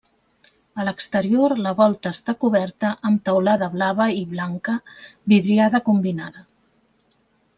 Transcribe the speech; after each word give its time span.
A 0.83 0.85
l'exterior 0.87 1.53
la 1.65 1.73
volta 1.81 2.13
està 2.17 2.33
coberta 2.45 2.91
amb 3.09 3.21
teulada 3.29 3.69
blava 3.75 4.07
i 4.21 4.25
blanca 4.33 4.77
vidriada 5.35 5.83
combinada. 5.91 6.45